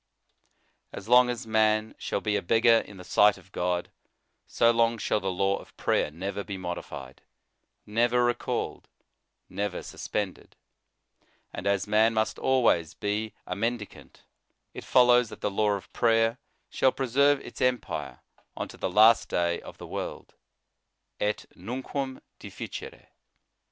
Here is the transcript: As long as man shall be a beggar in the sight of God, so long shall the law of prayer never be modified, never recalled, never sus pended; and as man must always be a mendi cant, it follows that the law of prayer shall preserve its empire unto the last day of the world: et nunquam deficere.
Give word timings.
As 0.91 1.07
long 1.07 1.29
as 1.29 1.45
man 1.45 1.93
shall 1.99 2.21
be 2.21 2.35
a 2.35 2.41
beggar 2.41 2.79
in 2.87 2.97
the 2.97 3.03
sight 3.03 3.37
of 3.37 3.51
God, 3.51 3.91
so 4.47 4.71
long 4.71 4.97
shall 4.97 5.19
the 5.19 5.29
law 5.31 5.57
of 5.57 5.77
prayer 5.77 6.09
never 6.09 6.43
be 6.43 6.57
modified, 6.57 7.21
never 7.85 8.25
recalled, 8.25 8.87
never 9.47 9.83
sus 9.83 10.07
pended; 10.07 10.53
and 11.53 11.67
as 11.67 11.85
man 11.85 12.15
must 12.15 12.39
always 12.39 12.95
be 12.95 13.35
a 13.45 13.55
mendi 13.55 13.85
cant, 13.87 14.23
it 14.73 14.83
follows 14.83 15.29
that 15.29 15.41
the 15.41 15.51
law 15.51 15.73
of 15.73 15.93
prayer 15.93 16.39
shall 16.67 16.91
preserve 16.91 17.39
its 17.41 17.61
empire 17.61 18.21
unto 18.57 18.77
the 18.77 18.89
last 18.89 19.29
day 19.29 19.61
of 19.61 19.77
the 19.77 19.85
world: 19.85 20.33
et 21.19 21.45
nunquam 21.55 22.21
deficere. 22.39 23.05